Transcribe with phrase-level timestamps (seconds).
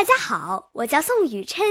[0.00, 1.62] 大家好，我叫宋雨琛，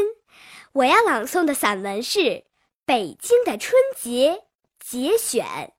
[0.73, 2.19] 我要朗诵的散文是
[2.85, 4.43] 《北京的春节》
[4.88, 5.73] 节选，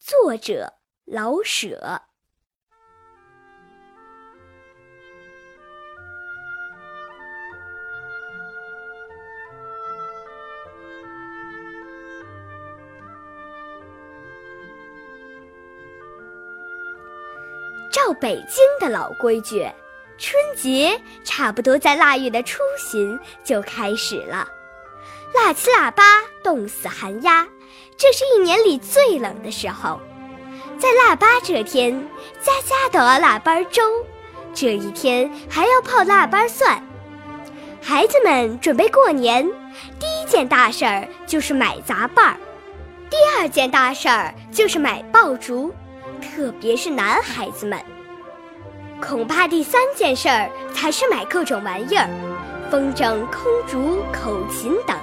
[0.00, 0.72] 作者
[1.04, 2.02] 老舍。
[17.92, 19.70] 照北京的老规矩。
[20.18, 24.46] 春节差不多在腊月的初旬就开始了，
[25.34, 27.46] 腊七腊八冻死寒鸦，
[27.96, 30.00] 这是一年里最冷的时候。
[30.78, 31.92] 在腊八这天，
[32.40, 33.82] 家家都要腊八粥，
[34.54, 36.82] 这一天还要泡腊八蒜。
[37.80, 39.44] 孩子们准备过年，
[39.98, 42.36] 第一件大事儿就是买杂拌儿，
[43.10, 45.72] 第二件大事儿就是买爆竹，
[46.20, 47.80] 特别是男孩子们。
[49.02, 52.08] 恐怕第三件事儿才是买各种玩意儿，
[52.70, 54.96] 风筝、空竹、口琴等。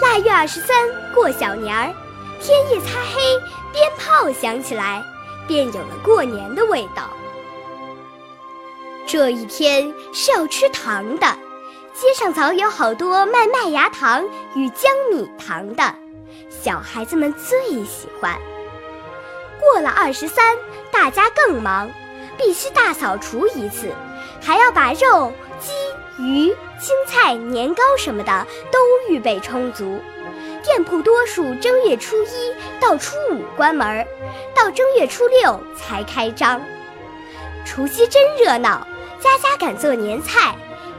[0.00, 0.76] 腊月二十三
[1.12, 1.92] 过小年儿，
[2.40, 3.20] 天一擦黑，
[3.72, 5.02] 鞭炮响起来，
[5.48, 7.10] 便有了过年的味道。
[9.06, 11.26] 这一天是要吃糖的，
[11.92, 14.24] 街上早有好多卖麦芽糖
[14.54, 15.94] 与江米糖的，
[16.48, 18.38] 小孩子们最喜欢。
[19.60, 20.56] 过了二十三，
[20.92, 21.90] 大家更忙。
[22.36, 23.88] 必须大扫除一次，
[24.40, 25.72] 还要把肉、鸡、
[26.22, 26.48] 鱼、
[26.80, 28.78] 青菜、年糕什么的都
[29.08, 30.00] 预备充足。
[30.62, 34.06] 店铺多数正月初一到初五关门，
[34.54, 36.60] 到正月初六才开张。
[37.66, 38.86] 除夕真热闹，
[39.20, 40.54] 家家敢做年菜，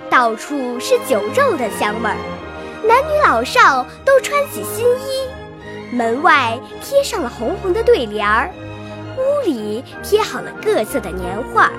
[0.10, 2.18] 到处是酒肉的香味儿。
[2.84, 5.28] 男女老少都穿起新衣，
[5.92, 8.52] 门外贴上了红红的对联儿。
[9.18, 11.72] 屋里贴好了各色的年画，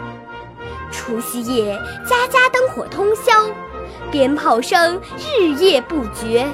[0.90, 3.48] 除夕夜家家灯火通宵，
[4.10, 6.46] 鞭炮声日夜不绝。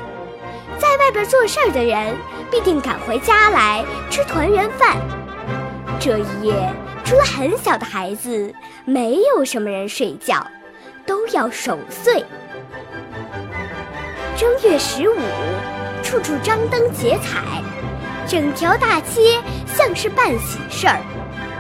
[0.78, 2.16] 在外边做事的人
[2.50, 4.97] 必定赶回家来吃团圆饭。
[6.00, 6.72] 这一夜，
[7.04, 8.53] 除了很小的孩子，
[8.84, 10.44] 没有什么人睡觉，
[11.06, 12.25] 都要守岁。
[14.37, 15.16] 正月十五，
[16.03, 17.62] 处处张灯结彩。
[18.26, 19.38] 整条大街
[19.84, 21.00] 像是办喜事儿，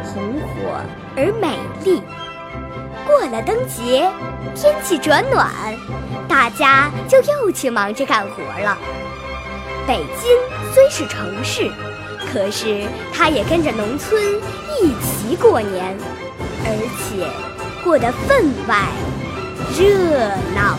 [0.04, 0.80] 红火
[1.16, 2.00] 而美丽。
[3.04, 4.08] 过了灯节，
[4.54, 5.50] 天气转暖，
[6.28, 8.78] 大家就又去忙着干活了。
[9.88, 10.30] 北京
[10.72, 11.68] 虽是城市，
[12.32, 14.22] 可是它也跟着农村
[14.80, 15.96] 一起过年，
[16.64, 16.70] 而
[17.02, 17.26] 且
[17.82, 18.86] 过得分外
[19.76, 20.78] 热闹。